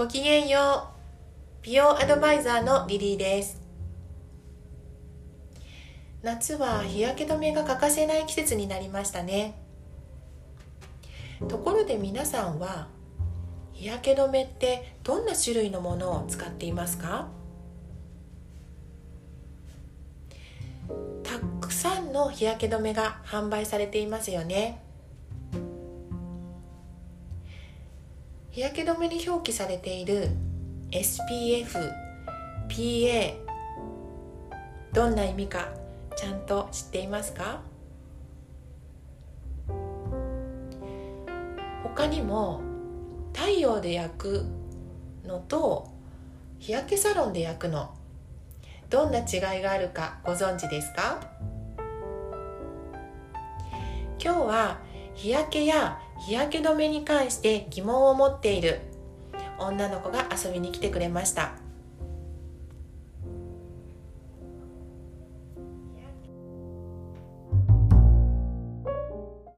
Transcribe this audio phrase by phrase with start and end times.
[0.00, 0.88] ごきげんよ
[1.60, 1.62] う。
[1.62, 3.60] 美容アドバイザーのリリーです。
[6.22, 9.60] 夏は日焼け止めが欠かせない季節になりましたね。
[11.46, 12.88] ところで皆さんは
[13.74, 17.28] 日焼け止めってどんな種類のものを使っていますか？
[21.22, 24.82] たくさんの日焼け止めが販売されていますよね。
[28.50, 30.28] 日焼け止めに表記されている
[30.90, 31.92] SPF、
[32.68, 33.34] PA
[34.92, 35.68] どんな意味か
[36.16, 37.60] ちゃんと知っていますか？
[41.84, 42.60] 他にも
[43.32, 44.44] 太陽で焼く
[45.24, 45.88] のと
[46.58, 47.94] 日焼けサロンで焼くの
[48.88, 51.20] どんな違いがあるかご存知ですか？
[54.22, 54.80] 今日は
[55.20, 58.80] 日焼けや日焼け止めに関して疑問を持っている。
[59.58, 61.52] 女の子が遊びに来てくれました。